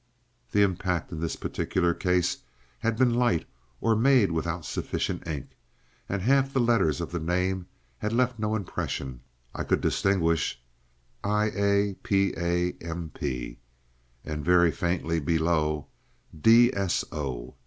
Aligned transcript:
The 0.51 0.63
impact 0.63 1.11
in 1.11 1.19
this 1.19 1.35
particular 1.35 1.93
case 1.93 2.37
had 2.79 2.97
been 2.97 3.13
light 3.13 3.45
or 3.79 3.95
made 3.95 4.31
without 4.31 4.65
sufficient 4.65 5.27
ink, 5.27 5.49
and 6.09 6.23
half 6.23 6.51
the 6.51 6.59
letters 6.59 7.01
of 7.01 7.11
the 7.11 7.19
name 7.19 7.67
had 7.99 8.11
left 8.11 8.39
no 8.39 8.55
impression. 8.55 9.21
I 9.53 9.63
could 9.63 9.79
distinguish— 9.79 10.59
I 11.23 11.51
A 11.53 11.93
P 12.01 12.33
A 12.35 12.71
M 12.81 13.11
P 13.13 13.59
and 14.25 14.43
very 14.43 14.71
faintly 14.71 15.19
below 15.19 15.85
D.S.O. 16.35 17.53